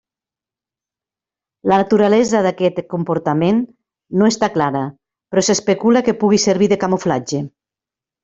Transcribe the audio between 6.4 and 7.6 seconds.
servir de camuflatge.